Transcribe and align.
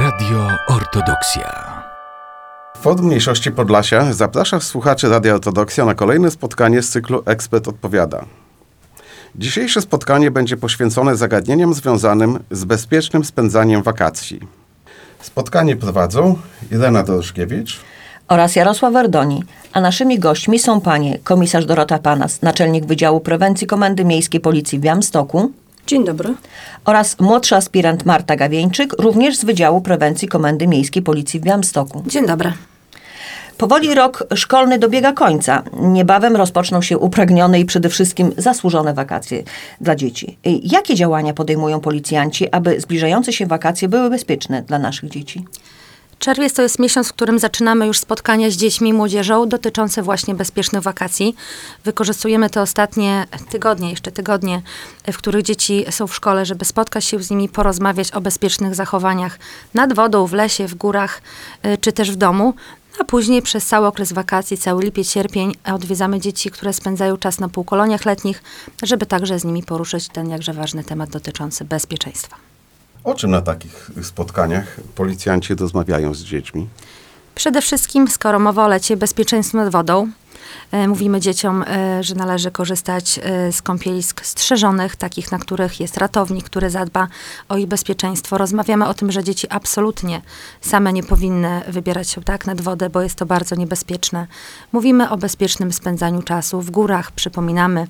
Radio 0.00 0.48
Ortodoksja. 0.68 1.82
Forum 2.80 3.06
Mniejszości 3.06 3.50
Podlasia 3.50 4.12
zaprasza 4.12 4.60
słuchaczy 4.60 5.08
Radia 5.08 5.34
Ortodoksja 5.34 5.84
na 5.84 5.94
kolejne 5.94 6.30
spotkanie 6.30 6.82
z 6.82 6.90
cyklu 6.90 7.22
Ekspert 7.26 7.68
Odpowiada. 7.68 8.24
Dzisiejsze 9.34 9.82
spotkanie 9.82 10.30
będzie 10.30 10.56
poświęcone 10.56 11.16
zagadnieniom 11.16 11.74
związanym 11.74 12.38
z 12.50 12.64
bezpiecznym 12.64 13.24
spędzaniem 13.24 13.82
wakacji. 13.82 14.40
Spotkanie 15.20 15.76
prowadzą 15.76 16.38
Irena 16.70 17.02
Dorożkiewicz, 17.02 17.80
oraz 18.28 18.56
Jarosław 18.56 18.92
Wardoni, 18.92 19.44
a 19.72 19.80
naszymi 19.80 20.18
gośćmi 20.18 20.58
są 20.58 20.80
panie 20.80 21.18
komisarz 21.24 21.66
Dorota 21.66 21.98
Panas, 21.98 22.42
naczelnik 22.42 22.84
Wydziału 22.86 23.20
Prewencji 23.20 23.66
Komendy 23.66 24.04
Miejskiej 24.04 24.40
Policji 24.40 24.78
w 24.78 24.82
Białymstoku 24.82 25.52
Dzień 25.92 26.04
dobry. 26.04 26.34
oraz 26.84 27.20
młodszy 27.20 27.56
aspirant 27.56 28.06
Marta 28.06 28.36
Gawieńczyk, 28.36 28.92
również 28.98 29.36
z 29.36 29.44
Wydziału 29.44 29.80
Prewencji 29.80 30.28
Komendy 30.28 30.66
Miejskiej 30.66 31.02
Policji 31.02 31.40
w 31.40 31.42
Białymstoku. 31.42 32.02
Dzień 32.06 32.26
dobry. 32.26 32.52
Powoli 33.58 33.94
rok 33.94 34.26
szkolny 34.34 34.78
dobiega 34.78 35.12
końca. 35.12 35.62
Niebawem 35.80 36.36
rozpoczną 36.36 36.82
się 36.82 36.98
upragnione 36.98 37.60
i 37.60 37.64
przede 37.64 37.88
wszystkim 37.88 38.32
zasłużone 38.36 38.94
wakacje 38.94 39.42
dla 39.80 39.96
dzieci. 39.96 40.38
Jakie 40.62 40.94
działania 40.94 41.34
podejmują 41.34 41.80
policjanci, 41.80 42.50
aby 42.50 42.80
zbliżające 42.80 43.32
się 43.32 43.46
wakacje 43.46 43.88
były 43.88 44.10
bezpieczne 44.10 44.62
dla 44.62 44.78
naszych 44.78 45.10
dzieci? 45.10 45.44
Czerwiec 46.22 46.52
to 46.52 46.62
jest 46.62 46.78
miesiąc, 46.78 47.08
w 47.08 47.12
którym 47.12 47.38
zaczynamy 47.38 47.86
już 47.86 47.98
spotkania 47.98 48.50
z 48.50 48.54
dziećmi 48.54 48.90
i 48.90 48.92
młodzieżą 48.92 49.48
dotyczące 49.48 50.02
właśnie 50.02 50.34
bezpiecznych 50.34 50.82
wakacji. 50.82 51.36
Wykorzystujemy 51.84 52.50
te 52.50 52.62
ostatnie 52.62 53.26
tygodnie, 53.50 53.90
jeszcze 53.90 54.12
tygodnie, 54.12 54.62
w 55.12 55.18
których 55.18 55.42
dzieci 55.42 55.84
są 55.90 56.06
w 56.06 56.14
szkole, 56.14 56.46
żeby 56.46 56.64
spotkać 56.64 57.04
się 57.04 57.22
z 57.22 57.30
nimi, 57.30 57.48
porozmawiać 57.48 58.10
o 58.10 58.20
bezpiecznych 58.20 58.74
zachowaniach 58.74 59.38
nad 59.74 59.92
wodą, 59.92 60.26
w 60.26 60.32
lesie, 60.32 60.68
w 60.68 60.74
górach 60.74 61.22
y, 61.66 61.78
czy 61.78 61.92
też 61.92 62.10
w 62.10 62.16
domu. 62.16 62.54
A 62.98 63.04
później 63.04 63.42
przez 63.42 63.66
cały 63.66 63.86
okres 63.86 64.12
wakacji, 64.12 64.58
cały 64.58 64.82
lipiec, 64.82 65.10
sierpień 65.10 65.54
odwiedzamy 65.64 66.20
dzieci, 66.20 66.50
które 66.50 66.72
spędzają 66.72 67.16
czas 67.16 67.40
na 67.40 67.48
półkoloniach 67.48 68.04
letnich, 68.04 68.42
żeby 68.82 69.06
także 69.06 69.38
z 69.38 69.44
nimi 69.44 69.62
poruszyć 69.62 70.08
ten 70.08 70.30
jakże 70.30 70.52
ważny 70.52 70.84
temat 70.84 71.10
dotyczący 71.10 71.64
bezpieczeństwa. 71.64 72.51
O 73.04 73.14
czym 73.14 73.30
na 73.30 73.40
takich 73.40 73.90
spotkaniach 74.02 74.76
policjanci 74.94 75.54
rozmawiają 75.54 76.14
z 76.14 76.22
dziećmi? 76.22 76.68
Przede 77.34 77.62
wszystkim, 77.62 78.08
skoro 78.08 78.38
mowa 78.38 78.64
o 78.64 78.68
lecie, 78.68 78.96
bezpieczeństwo 78.96 79.58
nad 79.58 79.72
wodą. 79.72 80.08
E, 80.72 80.88
Mówimy 80.88 81.20
dzieciom, 81.20 81.64
e, 81.66 82.02
że 82.02 82.14
należy 82.14 82.50
korzystać 82.50 83.20
e, 83.22 83.52
z 83.52 83.62
kąpielisk 83.62 84.24
strzeżonych, 84.24 84.96
takich, 84.96 85.32
na 85.32 85.38
których 85.38 85.80
jest 85.80 85.96
ratownik, 85.96 86.44
który 86.44 86.70
zadba 86.70 87.08
o 87.48 87.56
ich 87.56 87.66
bezpieczeństwo. 87.66 88.38
Rozmawiamy 88.38 88.88
o 88.88 88.94
tym, 88.94 89.12
że 89.12 89.24
dzieci 89.24 89.46
absolutnie 89.50 90.22
same 90.60 90.92
nie 90.92 91.02
powinny 91.02 91.60
wybierać 91.68 92.10
się 92.10 92.22
tak 92.22 92.46
nad 92.46 92.60
wodę, 92.60 92.90
bo 92.90 93.02
jest 93.02 93.14
to 93.14 93.26
bardzo 93.26 93.54
niebezpieczne. 93.56 94.26
Mówimy 94.72 95.10
o 95.10 95.16
bezpiecznym 95.16 95.72
spędzaniu 95.72 96.22
czasu 96.22 96.60
w 96.60 96.70
górach. 96.70 97.12
Przypominamy, 97.12 97.86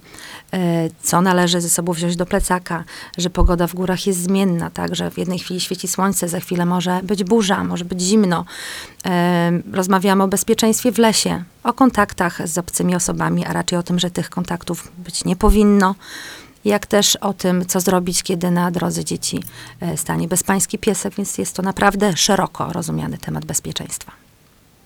co 1.02 1.20
należy 1.20 1.60
ze 1.60 1.68
sobą 1.68 1.92
wziąć 1.92 2.16
do 2.16 2.26
plecaka, 2.26 2.84
że 3.18 3.30
pogoda 3.30 3.66
w 3.66 3.74
górach 3.74 4.06
jest 4.06 4.22
zmienna, 4.22 4.70
tak, 4.70 4.94
że 4.94 5.10
w 5.10 5.18
jednej 5.18 5.38
chwili 5.38 5.60
świeci 5.60 5.88
słońce, 5.88 6.28
za 6.28 6.40
chwilę 6.40 6.66
może 6.66 7.00
być 7.02 7.24
burza, 7.24 7.64
może 7.64 7.84
być 7.84 8.00
zimno. 8.00 8.44
Rozmawiamy 9.72 10.22
o 10.22 10.28
bezpieczeństwie 10.28 10.92
w 10.92 10.98
lesie, 10.98 11.44
o 11.64 11.72
kontaktach 11.72 12.48
z 12.48 12.58
obcymi 12.58 12.94
osobami, 12.94 13.46
a 13.46 13.52
raczej 13.52 13.78
o 13.78 13.82
tym, 13.82 13.98
że 13.98 14.10
tych 14.10 14.30
kontaktów 14.30 14.92
być 14.98 15.24
nie 15.24 15.36
powinno. 15.36 15.94
Jak 16.64 16.86
też 16.86 17.16
o 17.16 17.32
tym, 17.32 17.66
co 17.66 17.80
zrobić, 17.80 18.22
kiedy 18.22 18.50
na 18.50 18.70
drodze 18.70 19.04
dzieci 19.04 19.42
e, 19.80 19.96
stanie 19.96 20.28
bezpański 20.28 20.78
piesek, 20.78 21.14
więc 21.14 21.38
jest 21.38 21.56
to 21.56 21.62
naprawdę 21.62 22.16
szeroko 22.16 22.72
rozumiany 22.72 23.18
temat 23.18 23.44
bezpieczeństwa. 23.44 24.12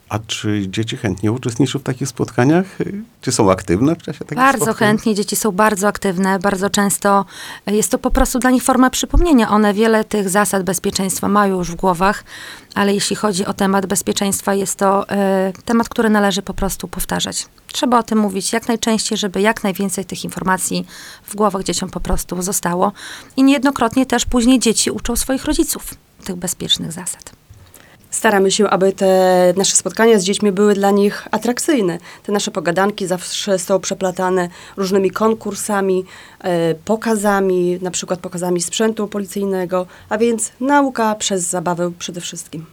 A 0.08 0.18
czy 0.18 0.64
dzieci 0.68 0.96
chętnie 0.96 1.32
uczestniczą 1.32 1.78
w 1.78 1.82
takich 1.82 2.08
spotkaniach? 2.08 2.78
Czy 3.20 3.32
są 3.32 3.50
aktywne 3.50 3.94
w 3.94 4.02
czasie 4.02 4.18
takich 4.18 4.36
Bardzo 4.36 4.64
spotkań? 4.64 4.88
chętnie, 4.88 5.14
dzieci 5.14 5.36
są 5.36 5.52
bardzo 5.52 5.88
aktywne, 5.88 6.38
bardzo 6.38 6.70
często 6.70 7.24
e, 7.66 7.76
jest 7.76 7.90
to 7.90 7.98
po 7.98 8.10
prostu 8.10 8.38
dla 8.38 8.50
nich 8.50 8.62
forma 8.62 8.90
przypomnienia. 8.90 9.50
One 9.50 9.74
wiele 9.74 10.04
tych 10.04 10.28
zasad 10.28 10.62
bezpieczeństwa 10.62 11.28
mają 11.28 11.58
już 11.58 11.70
w 11.70 11.74
głowach, 11.74 12.24
ale 12.74 12.94
jeśli 12.94 13.16
chodzi 13.16 13.46
o 13.46 13.54
temat 13.54 13.86
bezpieczeństwa, 13.86 14.54
jest 14.54 14.76
to 14.78 15.08
e, 15.08 15.52
temat, 15.64 15.88
który 15.88 16.10
należy 16.10 16.42
po 16.42 16.54
prostu 16.54 16.88
powtarzać. 16.88 17.46
Trzeba 17.72 17.98
o 17.98 18.02
tym 18.02 18.18
mówić 18.18 18.52
jak 18.52 18.68
najczęściej, 18.68 19.18
żeby 19.18 19.40
jak 19.40 19.64
najwięcej 19.64 20.04
tych 20.04 20.24
informacji 20.24 20.86
w 21.24 21.36
głowach 21.36 21.62
dzieciom 21.62 21.90
po 21.90 22.00
prostu 22.00 22.42
zostało. 22.42 22.92
I 23.36 23.42
niejednokrotnie 23.42 24.06
też 24.06 24.24
później 24.24 24.58
dzieci 24.58 24.90
uczą 24.90 25.16
swoich 25.16 25.44
rodziców 25.44 25.94
tych 26.24 26.36
bezpiecznych 26.36 26.92
zasad. 26.92 27.45
Staramy 28.26 28.50
się, 28.50 28.70
aby 28.70 28.92
te 28.92 29.54
nasze 29.56 29.76
spotkania 29.76 30.18
z 30.18 30.24
dziećmi 30.24 30.52
były 30.52 30.74
dla 30.74 30.90
nich 30.90 31.28
atrakcyjne. 31.30 31.98
Te 32.22 32.32
nasze 32.32 32.50
pogadanki 32.50 33.06
zawsze 33.06 33.58
są 33.58 33.80
przeplatane 33.80 34.48
różnymi 34.76 35.10
konkursami, 35.10 36.04
e, 36.40 36.74
pokazami, 36.74 37.78
na 37.82 37.90
przykład 37.90 38.20
pokazami 38.20 38.62
sprzętu 38.62 39.08
policyjnego, 39.08 39.86
a 40.08 40.18
więc 40.18 40.52
nauka 40.60 41.14
przez 41.14 41.42
zabawę 41.42 41.92
przede 41.98 42.20
wszystkim. 42.20 42.66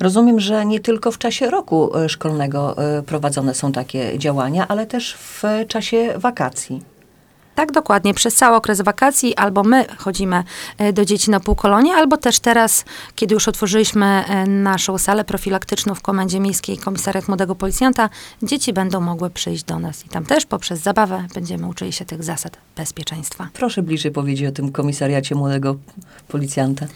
Rozumiem, 0.00 0.40
że 0.40 0.66
nie 0.66 0.80
tylko 0.80 1.10
w 1.10 1.18
czasie 1.18 1.50
roku 1.50 1.98
e, 1.98 2.08
szkolnego 2.08 2.76
e, 2.98 3.02
prowadzone 3.02 3.54
są 3.54 3.72
takie 3.72 4.18
działania, 4.18 4.68
ale 4.68 4.86
też 4.86 5.14
w 5.14 5.42
czasie 5.68 6.14
wakacji. 6.16 6.91
Tak, 7.54 7.72
dokładnie. 7.72 8.14
Przez 8.14 8.34
cały 8.34 8.56
okres 8.56 8.80
wakacji 8.80 9.36
albo 9.36 9.62
my 9.62 9.84
chodzimy 9.98 10.44
e, 10.78 10.92
do 10.92 11.04
dzieci 11.04 11.30
na 11.30 11.40
półkolonie, 11.40 11.94
albo 11.94 12.16
też 12.16 12.40
teraz, 12.40 12.84
kiedy 13.14 13.34
już 13.34 13.48
otworzyliśmy 13.48 14.06
e, 14.06 14.46
naszą 14.46 14.98
salę 14.98 15.24
profilaktyczną 15.24 15.94
w 15.94 16.02
Komendzie 16.02 16.40
Miejskiej 16.40 16.78
Komisariat 16.78 17.28
Młodego 17.28 17.54
Policjanta, 17.54 18.08
dzieci 18.42 18.72
będą 18.72 19.00
mogły 19.00 19.30
przyjść 19.30 19.64
do 19.64 19.78
nas 19.78 20.06
i 20.06 20.08
tam 20.08 20.24
też 20.24 20.46
poprzez 20.46 20.80
zabawę 20.80 21.26
będziemy 21.34 21.66
uczyli 21.66 21.92
się 21.92 22.04
tych 22.04 22.22
zasad 22.22 22.56
bezpieczeństwa. 22.76 23.48
Proszę 23.52 23.82
bliżej 23.82 24.12
powiedzieć 24.12 24.46
o 24.46 24.52
tym 24.52 24.72
komisariacie 24.72 25.34
młodego 25.34 25.76
policjanta. 26.28 26.86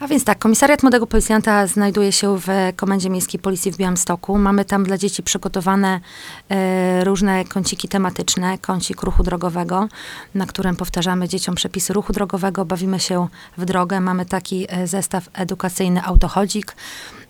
A 0.00 0.06
więc 0.06 0.24
tak, 0.24 0.38
Komisariat 0.38 0.82
Młodego 0.82 1.06
Policjanta 1.06 1.66
znajduje 1.66 2.12
się 2.12 2.38
w 2.38 2.46
Komendzie 2.76 3.10
Miejskiej 3.10 3.40
Policji 3.40 3.72
w 3.72 3.76
Białymstoku. 3.76 4.38
Mamy 4.38 4.64
tam 4.64 4.84
dla 4.84 4.98
dzieci 4.98 5.22
przygotowane 5.22 6.00
e, 6.48 7.04
różne 7.04 7.44
kąciki 7.44 7.88
tematyczne, 7.88 8.58
kącik 8.58 9.02
ruchu 9.02 9.22
drogowego, 9.22 9.88
na 10.34 10.46
którym 10.46 10.76
powtarzamy 10.76 11.28
dzieciom 11.28 11.54
przepisy 11.54 11.92
ruchu 11.92 12.12
drogowego, 12.12 12.64
bawimy 12.64 13.00
się 13.00 13.28
w 13.56 13.64
drogę. 13.64 14.00
Mamy 14.00 14.26
taki 14.26 14.66
e, 14.68 14.86
zestaw 14.86 15.28
edukacyjny 15.32 16.02
autochodzik. 16.04 16.76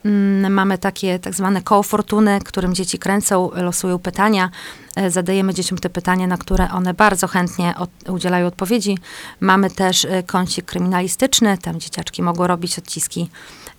Mm, 0.05 0.53
Mamy 0.53 0.79
takie 0.79 1.19
tak 1.19 1.35
zwane 1.35 1.63
koło 1.63 1.83
fortuny, 1.83 2.41
którym 2.45 2.75
dzieci 2.75 2.99
kręcą, 2.99 3.51
losują 3.55 3.99
pytania. 3.99 4.51
E, 4.97 5.11
Zadajemy 5.11 5.55
dzieciom 5.55 5.79
te 5.79 5.91
pytania, 5.91 6.27
na 6.27 6.37
które 6.37 6.71
one 6.71 6.95
bardzo 6.95 7.27
chętnie 7.27 7.75
od, 7.79 7.91
udzielają 8.09 8.47
odpowiedzi. 8.47 8.99
Mamy 9.41 9.71
też 9.71 10.05
e, 10.05 10.23
kącik 10.23 10.65
kryminalistyczny, 10.65 11.59
tam 11.59 11.81
dzieciaczki 11.81 12.23
mogą 12.23 12.47
robić 12.47 12.79
odciski 12.79 13.31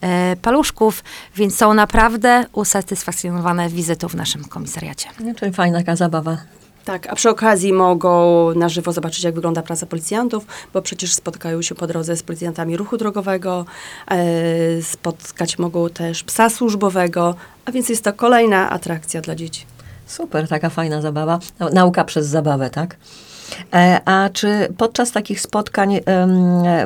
e, 0.02 0.36
paluszków, 0.36 1.04
więc 1.36 1.56
są 1.58 1.74
naprawdę 1.74 2.46
usatysfakcjonowane 2.54 3.70
wizytą 3.70 4.08
w 4.08 4.16
naszym 4.16 4.46
komisariacie. 4.46 5.10
No, 5.20 5.34
czyli 5.36 5.54
fajna 5.54 5.78
taka 5.78 5.96
zabawa. 5.96 6.38
Tak, 6.88 7.08
a 7.08 7.16
przy 7.16 7.30
okazji 7.30 7.74
mogą 7.74 8.54
na 8.56 8.70
żywo 8.70 8.92
zobaczyć, 8.92 9.24
jak 9.24 9.36
wygląda 9.36 9.62
praca 9.62 9.86
policjantów, 9.86 10.46
bo 10.74 10.82
przecież 10.82 11.14
spotkają 11.14 11.62
się 11.62 11.76
po 11.76 11.88
drodze 11.88 12.16
z 12.16 12.24
policjantami 12.24 12.78
ruchu 12.78 12.98
drogowego, 12.98 13.66
e, 14.12 14.82
spotkać 14.82 15.60
mogą 15.60 15.90
też 15.90 16.24
psa 16.24 16.50
służbowego, 16.50 17.36
a 17.66 17.72
więc 17.72 17.90
jest 17.90 18.04
to 18.04 18.14
kolejna 18.14 18.70
atrakcja 18.70 19.22
dla 19.22 19.36
dzieci. 19.36 19.66
Super, 20.06 20.48
taka 20.48 20.70
fajna 20.70 21.02
zabawa. 21.02 21.40
Nau- 21.60 21.74
Nauka 21.74 22.04
przez 22.04 22.28
zabawę, 22.28 22.70
tak? 22.70 22.96
E, 23.74 24.02
A 24.06 24.30
czy 24.34 24.68
podczas 24.78 25.12
takich 25.12 25.42
spotkań 25.42 26.00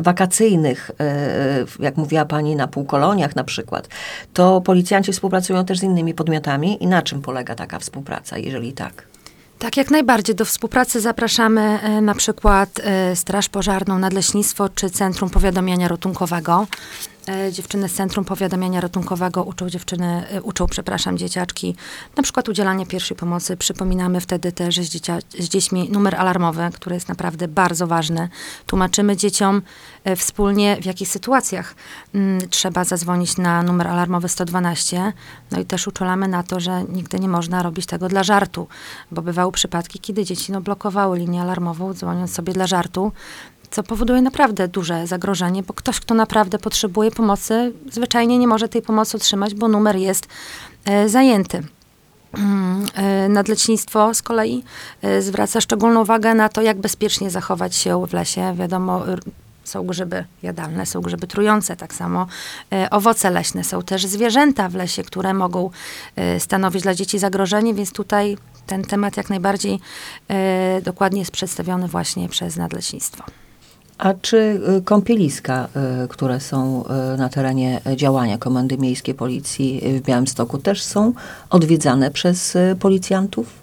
wakacyjnych, 0.02 0.92
e, 1.00 1.66
jak 1.80 1.98
mówiła 1.98 2.26
Pani, 2.26 2.56
na 2.56 2.68
półkoloniach 2.68 3.36
na 3.36 3.44
przykład, 3.44 3.88
to 4.34 4.62
policjanci 4.62 5.12
współpracują 5.12 5.66
też 5.66 5.80
z 5.80 5.84
innymi 5.84 6.14
podmiotami? 6.14 6.84
I 6.84 6.88
na 6.88 7.02
czym 7.02 7.22
polega 7.22 7.56
taka 7.56 7.80
współpraca, 7.80 8.38
jeżeli 8.38 8.74
tak? 8.74 9.11
Tak, 9.62 9.78
jak 9.78 9.92
najbardziej. 9.92 10.36
Do 10.36 10.46
współpracy 10.46 11.02
zapraszamy 11.02 11.62
e, 11.62 12.02
na 12.02 12.16
przykład 12.16 12.70
e, 12.84 13.16
Straż 13.16 13.50
Pożarną, 13.50 14.00
Nadleśnictwo 14.00 14.70
czy 14.70 14.90
Centrum 14.90 15.30
Powiadamiania 15.30 15.88
Ratunkowego. 15.88 16.68
E, 17.28 17.52
dziewczyny 17.52 17.90
z 17.90 17.94
Centrum 17.94 18.26
Powiadamiania 18.26 18.82
Ratunkowego 18.82 19.44
uczą 19.44 19.70
dziewczyny, 19.70 20.28
e, 20.30 20.42
uczą, 20.42 20.68
przepraszam, 20.68 21.18
dzieciaczki 21.18 21.76
na 22.18 22.24
przykład 22.24 22.50
udzielania 22.50 22.86
pierwszej 22.86 23.18
pomocy. 23.18 23.58
Przypominamy 23.58 24.22
wtedy 24.22 24.52
też 24.52 24.76
z, 24.76 24.90
dziecia, 24.90 25.20
z 25.40 25.50
dziećmi 25.50 25.90
numer 25.90 26.16
alarmowy, 26.16 26.70
który 26.74 26.96
jest 26.96 27.10
naprawdę 27.10 27.48
bardzo 27.48 27.88
ważny. 27.88 28.30
Tłumaczymy 28.66 29.18
dzieciom 29.18 29.62
e, 30.04 30.16
wspólnie, 30.16 30.78
w 30.82 30.86
jakich 30.86 31.08
sytuacjach 31.08 31.76
mm, 32.16 32.50
trzeba 32.50 32.84
zadzwonić 32.84 33.38
na 33.38 33.64
numer 33.64 33.88
alarmowy 33.88 34.30
112. 34.30 35.14
No 35.52 35.60
i 35.60 35.66
też 35.66 35.88
uczulamy 35.88 36.28
na 36.28 36.44
to, 36.44 36.60
że 36.60 36.84
nigdy 36.84 37.20
nie 37.20 37.30
można 37.30 37.64
robić 37.64 37.86
tego 37.86 38.08
dla 38.08 38.24
żartu, 38.24 38.68
bo 39.12 39.22
bywały 39.22 39.52
przypadki, 39.52 40.00
kiedy 40.00 40.26
dzieci 40.26 40.52
no, 40.52 40.62
blokowały 40.62 41.20
linię 41.20 41.42
alarmową, 41.42 41.94
dzwoniąc 41.94 42.34
sobie 42.34 42.54
dla 42.54 42.68
żartu. 42.68 43.12
Co 43.72 43.84
powoduje 43.84 44.22
naprawdę 44.22 44.68
duże 44.68 45.08
zagrożenie, 45.08 45.64
bo 45.64 45.74
ktoś, 45.74 46.00
kto 46.00 46.14
naprawdę 46.14 46.60
potrzebuje 46.60 47.12
pomocy, 47.12 47.74
zwyczajnie 47.92 48.38
nie 48.38 48.48
może 48.48 48.70
tej 48.70 48.82
pomocy 48.82 49.18
otrzymać, 49.18 49.54
bo 49.54 49.68
numer 49.68 49.96
jest 49.96 50.28
e, 50.86 51.10
zajęty. 51.10 51.64
Mm, 52.34 52.86
e, 52.96 53.30
Nadlecznictwo 53.30 54.14
z 54.14 54.22
kolei 54.22 54.64
e, 55.02 55.22
zwraca 55.22 55.62
szczególną 55.62 56.02
uwagę 56.02 56.34
na 56.34 56.50
to, 56.50 56.62
jak 56.62 56.80
bezpiecznie 56.80 57.30
zachować 57.30 57.76
się 57.76 58.08
w 58.08 58.14
lesie. 58.14 58.56
Wiadomo, 58.56 59.04
są 59.64 59.88
grzyby 59.88 60.26
jadalne, 60.44 60.86
są 60.86 61.02
grzyby 61.02 61.28
trujące, 61.28 61.76
tak 61.76 61.94
samo 61.94 62.28
owoce 62.92 63.30
leśne. 63.30 63.64
Są 63.64 63.82
też 63.82 64.06
zwierzęta 64.06 64.70
w 64.70 64.76
lesie, 64.76 65.04
które 65.04 65.34
mogą 65.34 65.70
stanowić 66.40 66.84
dla 66.84 66.96
dzieci 66.96 67.20
zagrożenie, 67.20 67.74
więc 67.74 67.92
tutaj 67.92 68.38
ten 68.68 68.84
temat 68.84 69.18
jak 69.18 69.30
najbardziej 69.30 69.80
dokładnie 70.84 71.20
jest 71.20 71.32
przedstawiony 71.32 71.88
właśnie 71.88 72.30
przez 72.30 72.58
nadleśnictwo. 72.58 73.24
A 74.02 74.14
czy 74.14 74.38
y, 74.78 74.82
kąpieliska, 74.82 75.68
y, 76.04 76.08
które 76.08 76.40
są 76.40 76.84
y, 77.14 77.18
na 77.18 77.30
terenie 77.30 77.82
działania 77.96 78.38
Komendy 78.38 78.78
Miejskiej 78.78 79.16
Policji 79.16 79.82
w 80.02 80.02
Białymstoku 80.06 80.58
też 80.58 80.84
są 80.84 81.14
odwiedzane 81.50 82.12
przez 82.12 82.58
policjantów? 82.80 83.61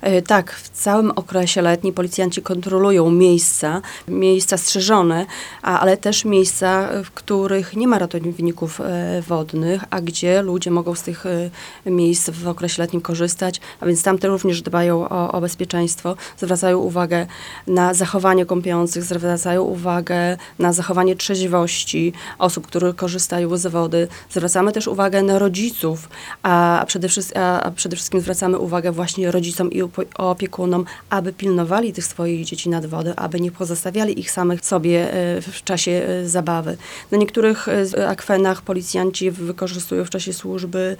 E, 0.00 0.22
Tak, 0.22 0.52
w 0.52 0.68
całym 0.68 1.10
okresie 1.10 1.62
letni 1.62 1.92
policjanci 1.92 2.42
kontrolują 2.42 3.10
miejsca, 3.10 3.82
miejsca 4.08 4.56
strzeżone, 4.56 5.26
a, 5.62 5.80
ale 5.80 5.96
też 5.96 6.24
miejsca, 6.24 6.88
w 7.04 7.10
których 7.10 7.76
nie 7.76 7.88
ma 7.88 7.98
ratowników 7.98 8.80
e, 8.80 9.22
wodnych, 9.22 9.84
a 9.90 10.00
gdzie 10.00 10.42
ludzie 10.42 10.70
mogą 10.70 10.94
z 10.94 11.02
tych 11.02 11.26
e, 11.26 11.50
miejsc 11.90 12.30
w 12.30 12.48
okresie 12.48 12.82
letnim 12.82 13.02
korzystać, 13.02 13.60
a 13.80 13.86
więc 13.86 14.02
tam 14.02 14.18
te 14.18 14.28
również 14.28 14.62
dbają 14.62 15.08
o, 15.08 15.32
o 15.32 15.40
bezpieczeństwo, 15.40 16.16
zwracają 16.36 16.78
uwagę 16.78 17.26
na 17.66 17.94
zachowanie 17.94 18.46
kąpiących, 18.46 19.02
zwracają 19.02 19.62
uwagę 19.62 20.36
na 20.58 20.72
zachowanie 20.72 21.16
trzeźwości 21.16 22.12
osób, 22.38 22.66
które 22.66 22.94
korzystają 22.94 23.56
z 23.56 23.66
wody. 23.66 24.08
Zwracamy 24.30 24.72
też 24.72 24.88
uwagę 24.88 25.22
na 25.22 25.38
rodziców, 25.38 26.08
a, 26.42 26.80
a, 26.80 26.86
przede, 26.86 27.08
wszystkim, 27.08 27.42
a, 27.42 27.62
a 27.62 27.70
przede 27.70 27.96
wszystkim 27.96 28.20
zwracamy 28.20 28.58
uwagę 28.58 28.92
właśnie 28.92 29.30
rodzicom 29.30 29.70
i 29.70 29.87
opiekunom, 30.14 30.84
aby 31.10 31.32
pilnowali 31.32 31.92
tych 31.92 32.04
swoich 32.04 32.44
dzieci 32.44 32.68
nad 32.68 32.86
wodę, 32.86 33.12
aby 33.16 33.40
nie 33.40 33.50
pozostawiali 33.50 34.20
ich 34.20 34.30
samych 34.30 34.64
sobie 34.64 35.12
e, 35.12 35.40
w 35.40 35.62
czasie 35.64 35.90
e, 35.90 36.28
zabawy. 36.28 36.76
Na 37.10 37.18
niektórych 37.18 37.68
e, 37.68 38.08
akwenach 38.08 38.62
policjanci 38.62 39.30
wykorzystują 39.30 40.04
w 40.04 40.10
czasie 40.10 40.32
służby 40.32 40.96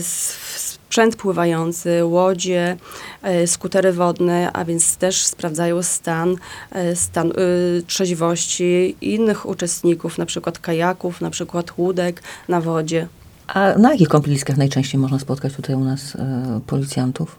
sprzęt 0.00 1.16
pływający, 1.16 2.04
łodzie, 2.04 2.76
skutery 3.46 3.92
wodne, 3.92 4.52
a 4.52 4.64
więc 4.64 4.96
też 4.96 5.24
sprawdzają 5.24 5.82
stan, 5.82 6.36
stan 6.94 7.32
trzeźwości 7.86 8.96
innych 9.00 9.48
uczestników, 9.48 10.18
na 10.18 10.26
przykład 10.26 10.58
kajaków, 10.58 11.20
na 11.20 11.30
przykład 11.30 11.78
łódek 11.78 12.22
na 12.48 12.60
wodzie. 12.60 13.08
A 13.46 13.78
na 13.78 13.92
jakich 13.92 14.08
kąpieliskach 14.08 14.56
najczęściej 14.56 15.00
można 15.00 15.18
spotkać 15.18 15.54
tutaj 15.54 15.76
u 15.76 15.80
nas 15.80 16.14
y, 16.14 16.18
policjantów? 16.66 17.36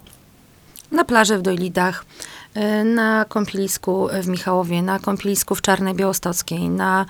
Na 0.93 1.03
plaży 1.03 1.37
w 1.37 1.41
Dojlidach, 1.41 2.05
y, 2.57 2.83
na 2.83 3.25
kąpielisku 3.25 4.07
w 4.21 4.27
Michałowie, 4.27 4.81
na 4.81 4.99
kąpielisku 4.99 5.55
w 5.55 5.61
Czarnej 5.61 5.93
Białostockiej, 5.93 6.69
na 6.69 7.05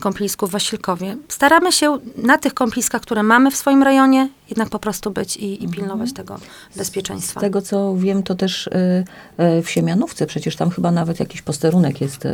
kąpielisku 0.00 0.46
w 0.46 0.50
Wasilkowie. 0.50 1.16
Staramy 1.28 1.72
się 1.72 1.98
na 2.16 2.38
tych 2.38 2.54
kąpieliskach, 2.54 3.02
które 3.02 3.22
mamy 3.22 3.50
w 3.50 3.56
swoim 3.56 3.82
rejonie, 3.82 4.28
jednak 4.50 4.68
po 4.68 4.78
prostu 4.78 5.10
być 5.10 5.36
i, 5.36 5.64
i 5.64 5.68
pilnować 5.68 6.12
tego 6.12 6.36
bezpieczeństwa. 6.76 7.40
Z 7.40 7.42
tego 7.42 7.62
co 7.62 7.96
wiem, 7.96 8.22
to 8.22 8.34
też 8.34 8.66
y, 8.66 8.70
y, 9.58 9.62
w 9.62 9.70
Siemianówce, 9.70 10.26
przecież 10.26 10.56
tam 10.56 10.70
chyba 10.70 10.90
nawet 10.90 11.20
jakiś 11.20 11.42
posterunek 11.42 12.00
jest, 12.00 12.28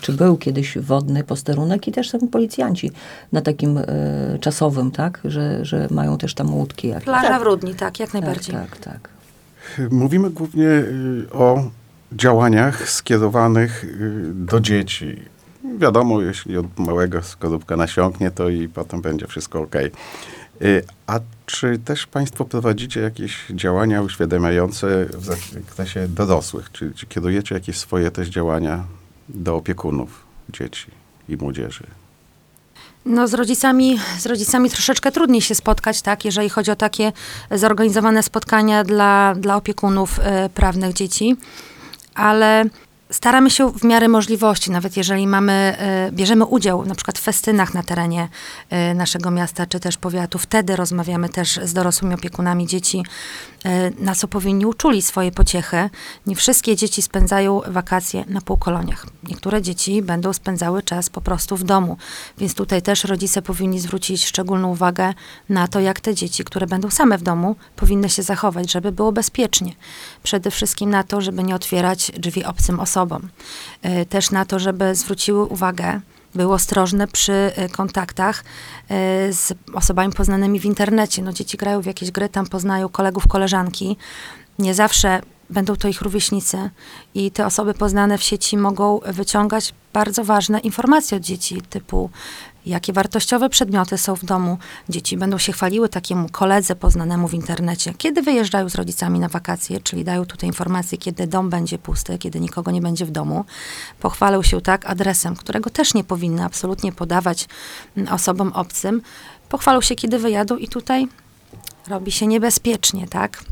czy 0.00 0.12
był 0.12 0.36
kiedyś 0.36 0.78
wodny 0.78 1.24
posterunek 1.24 1.88
i 1.88 1.92
też 1.92 2.10
są 2.10 2.28
policjanci 2.28 2.90
na 3.32 3.40
takim 3.40 3.80
czasowym, 4.40 4.90
tak? 4.90 5.20
Że, 5.24 5.64
że 5.64 5.88
mają 5.90 6.18
też 6.18 6.34
tam 6.34 6.54
łódki 6.54 6.88
jakieś. 6.88 7.04
Plaża 7.04 7.38
w 7.38 7.42
Rudni, 7.42 7.74
tak, 7.74 8.00
jak 8.00 8.10
tak, 8.10 8.22
najbardziej. 8.22 8.54
tak, 8.54 8.76
tak. 8.76 9.11
Mówimy 9.90 10.30
głównie 10.30 10.68
y, 10.68 11.26
o 11.32 11.70
działaniach 12.12 12.90
skierowanych 12.90 13.84
y, 13.84 13.88
do 14.34 14.60
dzieci. 14.60 15.16
Wiadomo, 15.78 16.22
jeśli 16.22 16.56
od 16.56 16.78
małego 16.78 17.22
skorupka 17.22 17.76
nasiąknie, 17.76 18.30
to 18.30 18.48
i 18.48 18.68
potem 18.68 19.00
będzie 19.00 19.26
wszystko 19.26 19.60
ok. 19.60 19.74
A 21.06 21.20
czy 21.46 21.78
też 21.78 22.06
Państwo 22.06 22.44
prowadzicie 22.44 23.00
jakieś 23.00 23.46
działania 23.50 24.02
uświadamiające 24.02 25.06
w 25.06 25.24
zakresie 25.24 26.08
dorosłych? 26.08 26.72
Czy, 26.72 26.92
czy 26.94 27.06
kierujecie 27.06 27.54
jakieś 27.54 27.78
swoje 27.78 28.10
też 28.10 28.28
działania 28.28 28.84
do 29.28 29.56
opiekunów 29.56 30.24
dzieci 30.48 30.86
i 31.28 31.36
młodzieży? 31.36 32.01
No 33.06 33.28
z 33.28 33.34
rodzicami, 33.34 33.98
z 34.18 34.26
rodzicami 34.26 34.70
troszeczkę 34.70 35.12
trudniej 35.12 35.40
się 35.40 35.54
spotkać, 35.54 36.02
tak, 36.02 36.24
jeżeli 36.24 36.48
chodzi 36.48 36.70
o 36.70 36.76
takie 36.76 37.12
zorganizowane 37.50 38.22
spotkania 38.22 38.84
dla, 38.84 39.34
dla 39.34 39.56
opiekunów 39.56 40.20
e, 40.22 40.48
prawnych 40.48 40.92
dzieci, 40.92 41.36
ale 42.14 42.64
staramy 43.12 43.50
się 43.50 43.72
w 43.72 43.84
miarę 43.84 44.08
możliwości, 44.08 44.70
nawet 44.70 44.96
jeżeli 44.96 45.26
mamy, 45.26 45.52
e, 45.52 46.12
bierzemy 46.12 46.44
udział 46.44 46.84
na 46.86 46.94
przykład 46.94 47.18
w 47.18 47.22
festynach 47.22 47.74
na 47.74 47.82
terenie 47.82 48.28
e, 48.70 48.94
naszego 48.94 49.30
miasta, 49.30 49.66
czy 49.66 49.80
też 49.80 49.96
powiatu, 49.96 50.38
wtedy 50.38 50.76
rozmawiamy 50.76 51.28
też 51.28 51.60
z 51.64 51.72
dorosłymi 51.72 52.14
opiekunami 52.14 52.66
dzieci, 52.66 53.04
e, 53.64 53.90
na 53.90 54.14
co 54.14 54.28
powinni 54.28 54.66
uczuli 54.66 55.02
swoje 55.02 55.32
pociechy. 55.32 55.90
Nie 56.26 56.36
wszystkie 56.36 56.76
dzieci 56.76 57.02
spędzają 57.02 57.60
wakacje 57.66 58.24
na 58.28 58.40
półkoloniach. 58.40 59.06
Niektóre 59.28 59.62
dzieci 59.62 60.02
będą 60.02 60.32
spędzały 60.32 60.82
czas 60.82 61.10
po 61.10 61.20
prostu 61.20 61.56
w 61.56 61.64
domu, 61.64 61.96
więc 62.38 62.54
tutaj 62.54 62.82
też 62.82 63.04
rodzice 63.04 63.42
powinni 63.42 63.80
zwrócić 63.80 64.26
szczególną 64.26 64.68
uwagę 64.68 65.14
na 65.48 65.68
to, 65.68 65.80
jak 65.80 66.00
te 66.00 66.14
dzieci, 66.14 66.44
które 66.44 66.66
będą 66.66 66.90
same 66.90 67.18
w 67.18 67.22
domu, 67.22 67.56
powinny 67.76 68.08
się 68.08 68.22
zachować, 68.22 68.72
żeby 68.72 68.92
było 68.92 69.12
bezpiecznie. 69.12 69.72
Przede 70.22 70.50
wszystkim 70.50 70.90
na 70.90 71.02
to, 71.02 71.20
żeby 71.20 71.42
nie 71.42 71.54
otwierać 71.54 72.12
drzwi 72.18 72.44
obcym 72.44 72.80
osobom. 72.80 73.01
E, 73.82 74.06
Też 74.06 74.30
na 74.30 74.44
to, 74.44 74.58
żeby 74.58 74.94
zwróciły 74.94 75.44
uwagę, 75.44 76.00
były 76.34 76.54
ostrożne 76.54 77.08
przy 77.08 77.32
e, 77.32 77.68
kontaktach 77.68 78.44
e, 78.88 79.32
z 79.32 79.52
osobami 79.74 80.12
poznanymi 80.12 80.60
w 80.60 80.64
internecie. 80.64 81.22
No, 81.22 81.32
dzieci 81.32 81.56
grają 81.56 81.80
w 81.80 81.86
jakieś 81.86 82.10
gry, 82.10 82.28
tam 82.28 82.46
poznają 82.46 82.88
kolegów, 82.88 83.26
koleżanki. 83.28 83.96
Nie 84.58 84.74
zawsze 84.74 85.20
będą 85.50 85.76
to 85.76 85.88
ich 85.88 86.02
rówieśnicy 86.02 86.70
i 87.14 87.30
te 87.30 87.46
osoby 87.46 87.74
poznane 87.74 88.18
w 88.18 88.22
sieci 88.22 88.56
mogą 88.56 89.00
wyciągać 89.06 89.74
bardzo 89.92 90.24
ważne 90.24 90.60
informacje 90.60 91.16
od 91.16 91.22
dzieci, 91.22 91.62
typu 91.62 92.10
jakie 92.66 92.92
wartościowe 92.92 93.48
przedmioty 93.48 93.98
są 93.98 94.14
w 94.14 94.24
domu. 94.24 94.58
Dzieci 94.88 95.16
będą 95.16 95.38
się 95.38 95.52
chwaliły 95.52 95.88
takiemu 95.88 96.28
koledze 96.28 96.76
poznanemu 96.76 97.28
w 97.28 97.34
internecie, 97.34 97.94
kiedy 97.98 98.22
wyjeżdżają 98.22 98.68
z 98.68 98.74
rodzicami 98.74 99.18
na 99.18 99.28
wakacje, 99.28 99.80
czyli 99.80 100.04
dają 100.04 100.26
tutaj 100.26 100.48
informacje, 100.48 100.98
kiedy 100.98 101.26
dom 101.26 101.50
będzie 101.50 101.78
pusty, 101.78 102.18
kiedy 102.18 102.40
nikogo 102.40 102.70
nie 102.70 102.80
będzie 102.80 103.06
w 103.06 103.10
domu. 103.10 103.44
Pochwalą 104.00 104.42
się 104.42 104.60
tak 104.60 104.86
adresem, 104.86 105.36
którego 105.36 105.70
też 105.70 105.94
nie 105.94 106.04
powinny 106.04 106.44
absolutnie 106.44 106.92
podawać 106.92 107.48
mm, 107.96 108.12
osobom 108.12 108.52
obcym. 108.52 109.02
Pochwalą 109.48 109.80
się, 109.80 109.94
kiedy 109.94 110.18
wyjadą 110.18 110.56
i 110.56 110.68
tutaj 110.68 111.08
robi 111.88 112.12
się 112.12 112.26
niebezpiecznie, 112.26 113.08
tak? 113.08 113.44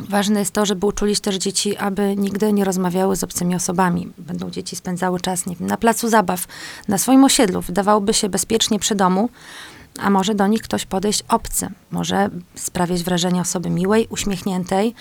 Ważne 0.00 0.40
jest 0.40 0.52
to, 0.52 0.66
żeby 0.66 0.86
uczulić 0.86 1.20
też 1.20 1.36
dzieci, 1.36 1.76
aby 1.76 2.16
nigdy 2.16 2.52
nie 2.52 2.64
rozmawiały 2.64 3.16
z 3.16 3.24
obcymi 3.24 3.54
osobami. 3.54 4.12
Będą 4.18 4.50
dzieci 4.50 4.76
spędzały 4.76 5.20
czas, 5.20 5.46
nie 5.46 5.56
wiem, 5.56 5.68
na 5.68 5.76
placu 5.76 6.08
zabaw, 6.08 6.46
na 6.88 6.98
swoim 6.98 7.24
osiedlu. 7.24 7.60
Wydawałoby 7.60 8.14
się 8.14 8.28
bezpiecznie 8.28 8.78
przy 8.78 8.94
domu, 8.94 9.28
a 9.98 10.10
może 10.10 10.34
do 10.34 10.46
nich 10.46 10.62
ktoś 10.62 10.86
podejść 10.86 11.22
obcy. 11.28 11.68
Może 11.90 12.30
sprawiać 12.54 13.02
wrażenie 13.02 13.40
osoby 13.40 13.70
miłej, 13.70 14.06
uśmiechniętej, 14.10 14.94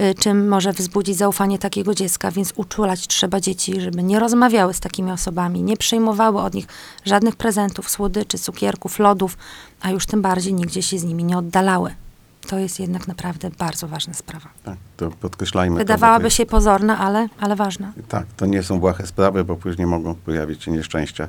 y, 0.00 0.14
czym 0.14 0.48
może 0.48 0.72
wzbudzić 0.72 1.16
zaufanie 1.16 1.58
takiego 1.58 1.94
dziecka, 1.94 2.30
więc 2.30 2.52
uczulać 2.56 3.06
trzeba 3.06 3.40
dzieci, 3.40 3.80
żeby 3.80 4.02
nie 4.02 4.20
rozmawiały 4.20 4.74
z 4.74 4.80
takimi 4.80 5.10
osobami, 5.12 5.62
nie 5.62 5.76
przyjmowały 5.76 6.40
od 6.40 6.54
nich 6.54 6.66
żadnych 7.04 7.36
prezentów, 7.36 7.90
słodyczy, 7.90 8.38
cukierków, 8.38 8.98
lodów, 8.98 9.36
a 9.80 9.90
już 9.90 10.06
tym 10.06 10.22
bardziej 10.22 10.54
nigdzie 10.54 10.82
się 10.82 10.98
z 10.98 11.04
nimi 11.04 11.24
nie 11.24 11.38
oddalały. 11.38 11.94
To 12.48 12.58
jest 12.58 12.80
jednak 12.80 13.08
naprawdę 13.08 13.50
bardzo 13.58 13.88
ważna 13.88 14.14
sprawa. 14.14 14.48
Tak, 14.64 14.76
to 14.96 15.10
podkreślajmy. 15.10 15.74
to, 15.76 15.78
to 15.78 15.84
Wydawałaby 15.84 16.24
jest- 16.24 16.36
się 16.36 16.46
pozorna, 16.46 16.98
ale, 16.98 17.28
ale 17.40 17.56
ważna. 17.56 17.92
Tak, 18.08 18.26
to 18.36 18.46
nie 18.46 18.62
są 18.62 18.80
błahe 18.80 19.06
sprawy, 19.06 19.44
bo 19.44 19.56
później 19.56 19.86
mogą 19.86 20.14
pojawić 20.14 20.62
się 20.62 20.70
nieszczęścia. 20.70 21.28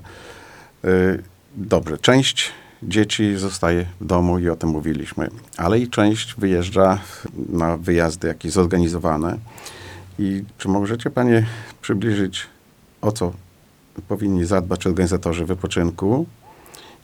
Y, 0.86 1.24
Dobrze, 1.58 1.98
część 1.98 2.52
dzieci 2.84 3.36
zostaje 3.38 3.86
w 4.02 4.06
domu 4.06 4.40
i 4.40 4.50
o 4.50 4.56
tym 4.56 4.70
mówiliśmy, 4.70 5.30
ale 5.58 5.80
i 5.80 5.88
część 5.90 6.36
wyjeżdża 6.38 7.00
na 7.50 7.78
wyjazdy 7.78 8.28
jakieś 8.28 8.52
zorganizowane. 8.52 9.38
I 10.20 10.44
czy 10.58 10.68
możecie 10.68 11.10
Panie 11.10 11.46
przybliżyć, 11.82 12.42
o 13.02 13.12
co 13.12 13.32
powinni 14.08 14.46
zadbać 14.46 14.88
organizatorzy 14.88 15.46
wypoczynku 15.46 16.26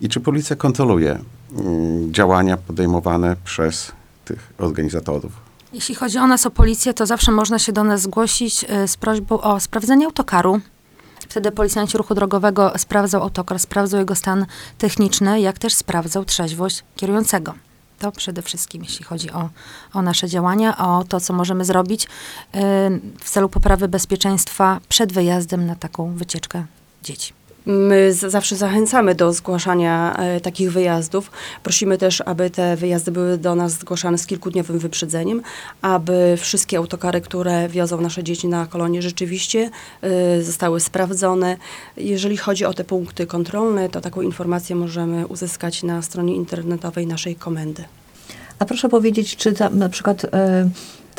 i 0.02 0.10
czy 0.10 0.20
policja 0.20 0.56
kontroluje 0.56 1.20
mm, 1.60 2.14
działania 2.14 2.58
podejmowane 2.58 3.36
przez 3.44 3.92
tych 4.26 4.54
organizatorów? 4.58 5.32
Jeśli 5.74 5.96
chodzi 5.96 6.18
o 6.18 6.28
nas, 6.28 6.46
o 6.46 6.52
policję, 6.52 6.94
to 6.94 7.06
zawsze 7.06 7.32
można 7.32 7.60
się 7.60 7.72
do 7.72 7.84
nas 7.84 8.02
zgłosić 8.02 8.64
y, 8.64 8.88
z 8.88 8.98
prośbą 8.98 9.42
o 9.42 9.60
sprawdzenie 9.60 10.06
autokaru. 10.06 10.62
Wtedy 11.30 11.52
policjanci 11.52 11.98
ruchu 11.98 12.16
drogowego 12.16 12.74
sprawdzał 12.78 13.22
autokar, 13.24 13.60
sprawdzał 13.60 14.00
jego 14.00 14.16
stan 14.16 14.46
techniczny, 14.78 15.42
jak 15.42 15.60
też 15.60 15.74
sprawdzał 15.74 16.26
trzeźwość 16.26 16.84
kierującego. 16.96 17.54
To 18.00 18.12
przede 18.12 18.42
wszystkim, 18.42 18.84
jeśli 18.84 19.06
chodzi 19.06 19.32
o, 19.32 19.50
o 19.94 20.02
nasze 20.02 20.28
działania, 20.28 20.78
o 20.78 21.04
to, 21.04 21.20
co 21.20 21.34
możemy 21.34 21.66
zrobić 21.66 22.04
yy, 22.04 22.62
w 23.20 23.30
celu 23.30 23.50
poprawy 23.50 23.88
bezpieczeństwa 23.88 24.80
przed 24.90 25.14
wyjazdem 25.14 25.66
na 25.66 25.76
taką 25.76 26.14
wycieczkę 26.14 26.66
dzieci. 27.04 27.34
My 27.66 28.14
zawsze 28.14 28.56
zachęcamy 28.56 29.16
do 29.16 29.34
zgłaszania 29.34 30.16
e, 30.18 30.40
takich 30.40 30.72
wyjazdów. 30.72 31.32
Prosimy 31.64 31.98
też, 31.98 32.24
aby 32.26 32.50
te 32.50 32.76
wyjazdy 32.76 33.12
były 33.12 33.38
do 33.38 33.56
nas 33.56 33.72
zgłaszane 33.72 34.18
z 34.18 34.28
kilkudniowym 34.28 34.80
wyprzedzeniem, 34.80 35.42
aby 35.82 36.38
wszystkie 36.38 36.78
autokary, 36.78 37.22
które 37.22 37.70
wiozą 37.70 38.02
nasze 38.02 38.24
dzieci 38.24 38.48
na 38.48 38.66
kolonie, 38.66 39.02
rzeczywiście 39.02 39.70
e, 40.02 40.42
zostały 40.44 40.80
sprawdzone. 40.80 41.58
Jeżeli 41.98 42.38
chodzi 42.38 42.66
o 42.66 42.74
te 42.74 42.84
punkty 42.84 43.28
kontrolne, 43.28 43.90
to 43.90 44.02
taką 44.02 44.22
informację 44.22 44.76
możemy 44.76 45.28
uzyskać 45.28 45.84
na 45.84 46.02
stronie 46.02 46.36
internetowej 46.36 47.08
naszej 47.08 47.36
komendy. 47.36 47.84
A 48.60 48.66
proszę 48.66 48.90
powiedzieć, 48.90 49.36
czy 49.36 49.54
tam 49.54 49.78
na 49.78 49.90
przykład 49.90 50.26
e, 50.26 50.70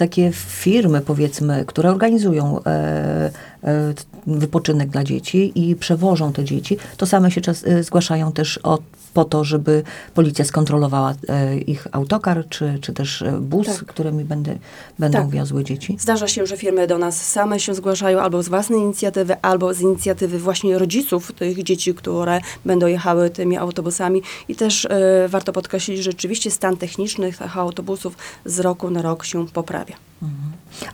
takie 0.02 0.32
firmy, 0.32 1.00
powiedzmy, 1.00 1.64
które 1.64 1.90
organizują 1.90 2.64
e, 2.64 3.30
e, 3.64 3.94
wypoczynek 4.26 4.88
dla 4.88 5.04
dzieci 5.04 5.52
i 5.54 5.76
przewożą 5.76 6.32
te 6.32 6.44
dzieci, 6.44 6.76
to 6.96 7.06
same 7.06 7.30
się 7.30 7.40
czas, 7.40 7.64
e, 7.66 7.82
zgłaszają 7.82 8.32
też 8.32 8.60
o, 8.62 8.78
po 9.14 9.24
to, 9.24 9.44
żeby 9.44 9.82
policja 10.14 10.44
skontrolowała 10.44 11.14
e, 11.28 11.58
ich 11.58 11.86
autokar, 11.92 12.44
czy, 12.48 12.78
czy 12.80 12.92
też 12.92 13.22
e, 13.22 13.32
bus, 13.32 13.66
Tak. 13.66 13.76
którymi 13.76 14.24
będę, 14.24 14.58
będą 14.98 15.18
Tak. 15.18 15.30
wiozły 15.30 15.64
dzieci? 15.64 15.96
Zdarza 16.00 16.28
się, 16.28 16.46
że 16.46 16.56
firmy 16.56 16.86
do 16.86 16.98
nas 16.98 17.26
same 17.26 17.60
się 17.60 17.74
zgłaszają 17.74 18.20
albo 18.20 18.42
z 18.42 18.48
własnej 18.48 18.80
inicjatywy, 18.80 19.36
albo 19.42 19.74
z 19.74 19.80
inicjatywy 19.80 20.38
właśnie 20.38 20.78
rodziców 20.78 21.32
tych 21.32 21.62
dzieci, 21.62 21.94
które 21.94 22.40
będą 22.64 22.86
jechały 22.86 23.30
tymi 23.30 23.56
autobusami. 23.56 24.22
I 24.48 24.54
też 24.56 24.84
e, 24.84 25.28
warto 25.28 25.52
podkreślić, 25.52 25.98
że 25.98 26.12
rzeczywiście 26.12 26.50
stan 26.50 26.76
techniczny 26.76 27.32
tych 27.32 27.56
autobusów 27.56 28.16
z 28.44 28.60
roku 28.60 28.90
na 28.90 29.02
rok 29.02 29.24
się 29.24 29.46
poprawia. 29.48 29.94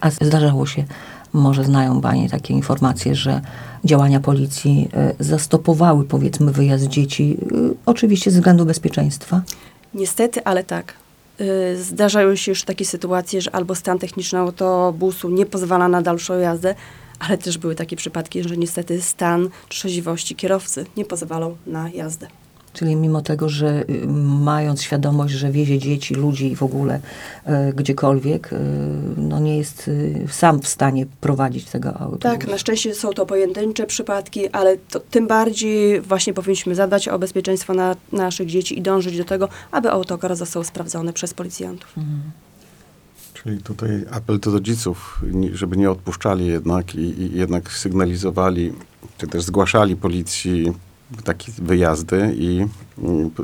A 0.01 0.11
zdarzało 0.11 0.67
się, 0.67 0.85
może 1.33 1.65
znają 1.65 2.01
Panie 2.01 2.31
takie 2.31 2.55
informacje, 2.55 3.15
że 3.15 3.41
działania 3.85 4.21
policji 4.21 4.89
e, 4.93 5.15
zastopowały, 5.21 6.05
powiedzmy, 6.05 6.53
wyjazd 6.53 6.87
dzieci, 6.87 7.37
e, 7.43 7.75
oczywiście 7.87 8.31
ze 8.31 8.39
względu 8.39 8.65
bezpieczeństwa? 8.65 9.43
Niestety, 9.95 10.45
ale 10.45 10.65
tak. 10.65 10.95
Y, 11.41 11.83
Zdarzają 11.83 12.37
się 12.37 12.53
już 12.53 12.65
takie 12.65 12.85
sytuacje, 12.85 13.43
że 13.43 13.55
albo 13.55 13.75
stan 13.75 13.99
techniczny 13.99 14.39
autobusu 14.39 15.31
nie 15.31 15.47
pozwala 15.47 15.89
na 15.89 16.03
dalszą 16.03 16.39
jazdę, 16.39 16.75
ale 17.19 17.39
też 17.39 17.59
były 17.59 17.75
takie 17.75 17.97
przypadki, 17.97 18.43
że 18.43 18.57
niestety 18.57 19.03
stan 19.03 19.49
trzeźwości 19.69 20.37
kierowcy 20.37 20.87
nie 20.97 21.05
pozwalał 21.05 21.57
na 21.67 21.91
jazdę. 21.91 22.27
Czyli 22.79 22.97
mimo 22.97 23.23
tego, 23.23 23.49
że 23.49 23.85
y, 23.91 24.07
mając 24.43 24.83
świadomość, 24.83 25.35
że 25.35 25.51
wiezie 25.51 25.79
dzieci, 25.79 26.15
ludzi 26.15 26.53
i 26.53 26.57
w 26.57 26.63
ogóle 26.63 27.01
e, 27.45 27.73
gdziekolwiek, 27.73 28.53
e, 28.53 28.57
no 29.17 29.41
nie 29.41 29.59
jest 29.59 29.89
y, 29.89 30.27
sam 30.31 30.61
w 30.61 30.69
stanie 30.69 31.07
prowadzić 31.21 31.65
tego 31.65 31.89
autobusu. 31.89 32.19
Tak, 32.19 32.49
na 32.49 32.59
szczęście 32.59 32.95
są 32.95 33.13
to 33.13 33.27
pojedyncze 33.27 33.87
przypadki, 33.87 34.49
ale 34.49 34.77
to, 34.77 35.01
tym 35.01 35.27
bardziej 35.27 36.01
właśnie 36.01 36.35
powinniśmy 36.35 36.75
zadbać 36.75 37.09
o 37.09 37.19
bezpieczeństwo 37.19 37.75
na, 37.75 37.97
naszych 38.13 38.49
dzieci 38.49 38.79
i 38.79 38.83
dążyć 38.83 39.19
do 39.19 39.25
tego, 39.25 39.49
aby 39.71 39.91
autokar 39.91 40.37
został 40.37 40.65
sprawdzony 40.65 41.13
przez 41.13 41.35
policjantów. 41.35 41.95
Czyli 43.35 43.63
tutaj 43.63 44.05
apel 44.11 44.41
do 44.41 44.51
rodziców, 44.51 45.23
żeby 45.53 45.77
nie 45.77 45.91
odpuszczali 45.91 46.47
jednak 46.47 46.95
i, 46.95 47.23
i 47.23 47.39
jednak 47.39 47.73
sygnalizowali, 47.73 48.73
czy 49.19 49.27
też 49.27 49.43
zgłaszali 49.43 49.97
policji 49.97 50.73
takie 51.25 51.53
wyjazdy 51.59 52.35
i 52.37 52.67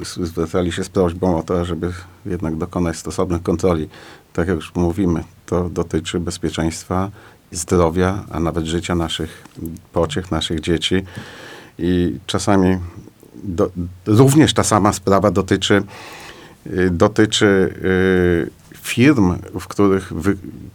zwracali 0.03 0.73
się 0.73 0.85
z 0.85 0.89
prośbą 0.89 1.39
o 1.39 1.43
to, 1.43 1.65
żeby 1.65 1.93
jednak 2.27 2.57
dokonać 2.57 2.97
stosownych 2.97 3.43
kontroli. 3.43 3.89
Tak 4.33 4.49
jak 4.49 4.57
już 4.57 4.75
mówimy, 4.75 5.25
to 5.47 5.69
dotyczy 5.71 6.21
bezpieczeństwa 6.21 7.11
zdrowia, 7.51 8.25
a 8.31 8.41
nawet 8.41 8.65
życia 8.65 8.95
naszych 8.95 9.45
pociech, 9.93 10.31
naszych 10.31 10.61
dzieci. 10.61 11.03
I 11.79 12.19
czasami 12.27 12.79
do, 13.45 13.71
również 14.07 14.55
ta 14.55 14.65
sama 14.65 14.93
sprawa 14.93 15.31
dotyczy 15.31 15.83
y, 16.67 16.91
dotyczy 16.91 17.75
y, 17.85 18.64
firm, 18.85 19.39
w 19.61 19.67
których 19.67 20.13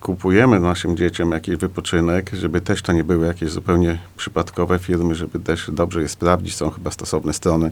kupujemy 0.01 0.59
naszym 0.59 0.97
dzieciom 0.97 1.31
jakiś 1.31 1.55
wypoczynek, 1.55 2.31
żeby 2.33 2.61
też 2.61 2.81
to 2.81 2.93
nie 2.93 3.03
były 3.03 3.27
jakieś 3.27 3.49
zupełnie 3.51 3.99
przypadkowe 4.17 4.79
firmy, 4.79 5.15
żeby 5.15 5.39
też 5.39 5.71
dobrze 5.71 6.01
je 6.01 6.09
sprawdzić. 6.09 6.55
Są 6.55 6.69
chyba 6.69 6.91
stosowne 6.91 7.33
strony, 7.33 7.71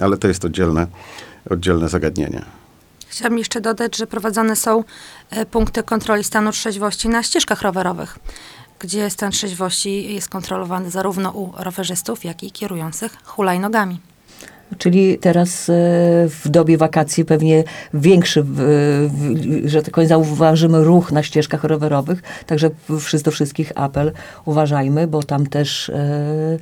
ale 0.00 0.16
to 0.16 0.28
jest 0.28 0.44
oddzielne, 0.44 0.86
oddzielne 1.50 1.88
zagadnienie. 1.88 2.44
Chciałabym 3.08 3.38
jeszcze 3.38 3.60
dodać, 3.60 3.96
że 3.96 4.06
prowadzone 4.06 4.56
są 4.56 4.84
e, 5.30 5.46
punkty 5.46 5.82
kontroli 5.82 6.24
stanu 6.24 6.52
trzeźwości 6.52 7.08
na 7.08 7.22
ścieżkach 7.22 7.62
rowerowych, 7.62 8.18
gdzie 8.78 9.10
stan 9.10 9.32
trzeźwości 9.32 10.14
jest 10.14 10.28
kontrolowany 10.28 10.90
zarówno 10.90 11.30
u 11.30 11.52
rowerzystów, 11.56 12.24
jak 12.24 12.42
i 12.42 12.52
kierujących 12.52 13.16
hulajnogami. 13.24 14.00
Czyli 14.78 15.18
teraz 15.18 15.68
e, 15.68 15.72
w 16.28 16.48
dobie 16.48 16.78
wakacji 16.78 17.24
pewnie 17.24 17.64
większy, 17.94 18.44
że 19.64 19.82
tak 19.82 19.94
powiem, 19.94 20.08
zauważymy 20.08 20.84
ruch 20.84 21.12
na 21.12 21.22
ścieżkach 21.22 21.64
rowerowych. 21.64 22.22
Także 22.46 22.70
do 23.24 23.30
wszystkich 23.30 23.72
apel 23.74 24.12
uważajmy, 24.44 25.06
bo 25.06 25.22
tam 25.22 25.46
też 25.46 25.88
e, 25.88 26.58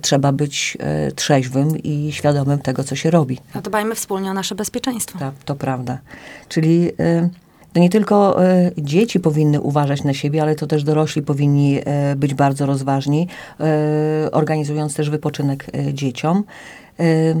trzeba 0.00 0.32
być 0.32 0.78
e, 0.80 1.12
trzeźwym 1.12 1.78
i 1.78 2.12
świadomym 2.12 2.58
tego, 2.58 2.84
co 2.84 2.96
się 2.96 3.10
robi. 3.10 3.38
No 3.54 3.60
dbajmy 3.60 3.94
wspólnie 3.94 4.30
o 4.30 4.34
nasze 4.34 4.54
bezpieczeństwo. 4.54 5.18
Tak, 5.18 5.34
to 5.44 5.54
prawda. 5.54 5.98
Czyli 6.48 6.92
nie 7.80 7.90
tylko 7.90 8.44
e, 8.44 8.70
dzieci 8.78 9.20
powinny 9.20 9.60
uważać 9.60 10.04
na 10.04 10.14
siebie, 10.14 10.42
ale 10.42 10.54
to 10.54 10.66
też 10.66 10.84
dorośli 10.84 11.22
powinni 11.22 11.80
e, 11.84 12.16
być 12.16 12.34
bardzo 12.34 12.66
rozważni, 12.66 13.28
e, 13.60 14.30
organizując 14.32 14.94
też 14.94 15.10
wypoczynek 15.10 15.66
dzieciom. 15.92 16.44
E, 17.00 17.34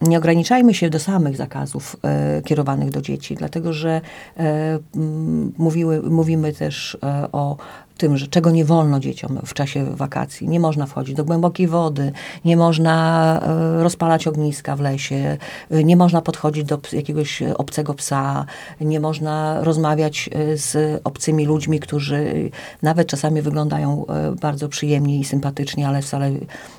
nie 0.00 0.18
ograniczajmy 0.18 0.74
się 0.74 0.90
do 0.90 0.98
samych 0.98 1.36
zakazów 1.36 1.96
e, 2.02 2.42
kierowanych 2.42 2.90
do 2.90 3.00
dzieci, 3.00 3.34
dlatego 3.34 3.72
że 3.72 4.00
m, 4.36 5.52
mówiły, 5.58 6.02
mówimy 6.02 6.52
też 6.52 6.98
o 7.32 7.56
tym, 7.96 8.16
że 8.16 8.26
czego 8.26 8.50
nie 8.50 8.64
wolno 8.64 9.00
dzieciom 9.00 9.38
w 9.46 9.54
czasie 9.54 9.84
wakacji. 9.84 10.48
Nie 10.48 10.60
można 10.60 10.86
wchodzić 10.86 11.14
do 11.14 11.24
głębokiej 11.24 11.68
wody, 11.68 12.12
nie 12.44 12.56
można 12.56 13.40
e, 13.42 13.82
rozpalać 13.82 14.26
ogniska 14.26 14.76
w 14.76 14.80
lesie, 14.80 15.36
e, 15.70 15.84
nie 15.84 15.96
można 15.96 16.22
podchodzić 16.22 16.64
do 16.64 16.80
jakiegoś 16.92 17.42
obcego 17.42 17.94
psa, 17.94 18.46
nie 18.80 19.00
można 19.00 19.64
rozmawiać 19.64 20.30
e, 20.32 20.56
z 20.56 21.00
obcymi 21.04 21.46
ludźmi, 21.46 21.80
którzy 21.80 22.50
nawet 22.82 23.08
czasami 23.08 23.42
wyglądają 23.42 24.06
bardzo 24.40 24.68
przyjemnie 24.68 25.18
i 25.18 25.24
sympatycznie, 25.24 25.88
ale 25.88 26.02
wcale 26.02 26.30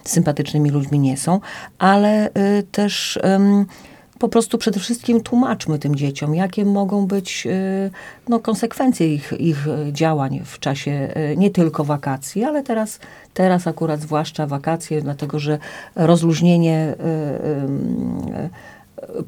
sympatycznymi 0.03 0.69
ludźmi 0.69 0.99
nie 0.99 1.17
są, 1.17 1.39
ale 1.79 2.29
też 2.71 3.19
em, 3.23 3.65
po 4.19 4.29
prostu 4.29 4.57
przede 4.57 4.79
wszystkim 4.79 5.21
tłumaczmy 5.21 5.79
tym 5.79 5.95
dzieciom, 5.95 6.35
jakie 6.35 6.65
mogą 6.65 7.07
być 7.07 7.47
e, 7.47 7.89
no, 8.29 8.39
konsekwencje 8.39 9.13
ich, 9.13 9.33
ich 9.39 9.67
e, 9.67 9.93
działań 9.93 10.41
w 10.45 10.59
czasie 10.59 10.91
e, 10.91 11.37
nie 11.37 11.49
tylko 11.49 11.83
wakacji, 11.83 12.43
ale 12.43 12.63
teraz, 12.63 12.99
teraz 13.33 13.67
akurat 13.67 14.01
zwłaszcza 14.01 14.47
wakacje, 14.47 15.01
dlatego 15.01 15.39
że 15.39 15.59
rozluźnienie 15.95 16.95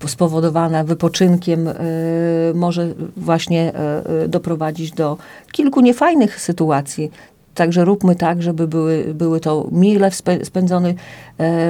spowodowane 0.07 0.83
wypoczynkiem 0.83 1.69
może 2.53 2.93
właśnie 3.17 3.73
doprowadzić 4.27 4.91
do 4.91 5.17
kilku 5.51 5.81
niefajnych 5.81 6.41
sytuacji. 6.41 7.11
Także 7.59 7.85
róbmy 7.85 8.15
tak, 8.15 8.41
żeby 8.41 8.67
były, 8.67 9.13
były 9.13 9.39
to 9.39 9.67
mile 9.71 10.11
spędzone 10.43 10.93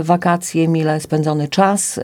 wakacje, 0.01 0.67
mile 0.67 0.99
spędzony 0.99 1.47
czas 1.47 1.97
e, 1.97 2.01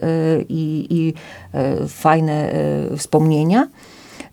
i, 0.49 0.87
i 0.89 1.13
e, 1.53 1.87
fajne 1.87 2.51
e, 2.51 2.97
wspomnienia. 2.97 3.67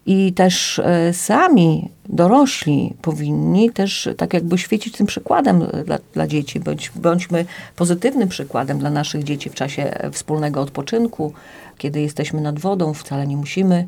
I 0.06 0.32
też 0.32 0.80
sami 1.12 1.90
dorośli 2.08 2.94
powinni 3.02 3.70
też 3.70 4.08
tak 4.16 4.34
jakby 4.34 4.58
świecić 4.58 4.96
tym 4.96 5.06
przykładem 5.06 5.66
dla, 5.84 5.98
dla 6.14 6.26
dzieci. 6.26 6.60
Bądź, 6.60 6.92
bądźmy 6.96 7.44
pozytywnym 7.76 8.28
przykładem 8.28 8.78
dla 8.78 8.90
naszych 8.90 9.24
dzieci 9.24 9.50
w 9.50 9.54
czasie 9.54 9.92
wspólnego 10.12 10.60
odpoczynku, 10.60 11.32
kiedy 11.78 12.00
jesteśmy 12.00 12.40
nad 12.40 12.58
wodą, 12.58 12.94
wcale 12.94 13.26
nie 13.26 13.36
musimy 13.36 13.86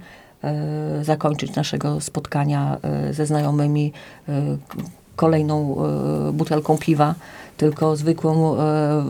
zakończyć 1.03 1.55
naszego 1.55 2.01
spotkania 2.01 2.79
ze 3.11 3.27
znajomymi 3.27 3.93
kolejną 5.17 5.77
e, 6.29 6.33
butelką 6.33 6.79
piwa, 6.79 7.15
tylko 7.57 7.97
zwykłą 7.97 8.57
e, 8.57 9.05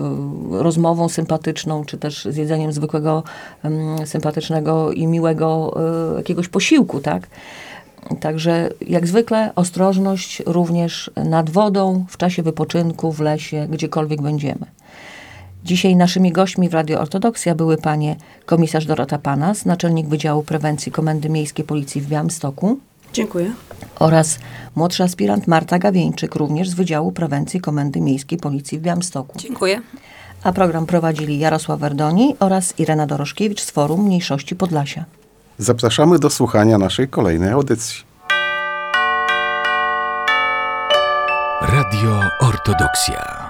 rozmową 0.51 1.09
sympatyczną, 1.09 1.85
czy 1.85 1.99
też 1.99 2.25
zjedzeniem 2.31 2.73
zwykłego 2.73 3.23
em, 3.63 4.07
sympatycznego 4.07 4.93
i 4.93 5.07
miłego 5.07 5.77
e, 6.13 6.17
jakiegoś 6.17 6.49
posiłku, 6.49 7.01
tak? 7.01 7.27
Także 8.21 8.71
jak 8.87 9.07
zwykle 9.07 9.53
ostrożność 9.55 10.43
również 10.47 11.11
nad 11.17 11.51
wodą, 11.51 12.05
w 12.09 12.17
czasie 12.17 12.43
wypoczynku, 12.43 13.13
w 13.13 13.21
lesie, 13.21 13.67
gdziekolwiek 13.71 14.23
będziemy. 14.23 14.67
Dzisiaj 15.65 15.97
naszymi 15.97 16.33
gośćmi 16.33 16.69
w 16.69 16.75
Radio 16.75 17.01
Ortodoksja 17.01 17.55
były 17.55 17.77
panie 17.77 18.17
komisarz 18.47 18.87
Dorota 18.87 19.19
Panas, 19.19 19.65
naczelnik 19.65 20.09
Wydziału 20.09 20.43
Prewencji 20.43 20.93
Komendy 20.93 21.31
Miejskiej 21.31 21.65
Policji 21.65 22.01
w 22.01 22.09
Białymstoku 22.09 22.79
Dziękuję. 23.15 23.53
oraz 23.99 24.39
młodszy 24.77 25.03
aspirant 25.03 25.47
Marta 25.47 25.79
Gawieńczyk, 25.79 26.35
również 26.35 26.69
z 26.69 26.75
Wydziału 26.75 27.13
Prewencji 27.13 27.61
Komendy 27.61 28.01
Miejskiej 28.01 28.39
Policji 28.39 28.79
w 28.79 28.83
Białymstoku. 28.83 29.39
Dziękuję. 29.39 29.81
A 30.43 30.53
program 30.53 30.87
prowadzili 30.87 31.39
Jarosław 31.39 31.81
Werdoni 31.81 32.37
oraz 32.41 32.79
Irena 32.79 33.07
Doroszkiewicz 33.07 33.61
z 33.61 33.71
Forum 33.71 34.05
Mniejszości 34.05 34.57
Podlasia. 34.57 35.05
Zapraszamy 35.59 36.19
do 36.19 36.31
słuchania 36.31 36.79
naszej 36.79 37.09
kolejnej 37.09 37.51
audycji. 37.51 38.05
Radio 41.63 42.21
Ortodoksja. 42.41 43.44